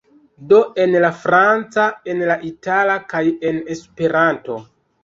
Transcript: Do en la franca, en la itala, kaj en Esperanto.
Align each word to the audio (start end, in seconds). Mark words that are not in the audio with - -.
Do 0.53 0.61
en 0.85 0.95
la 1.03 1.11
franca, 1.25 1.85
en 2.15 2.27
la 2.33 2.39
itala, 2.53 2.99
kaj 3.15 3.25
en 3.53 3.63
Esperanto. 3.79 4.61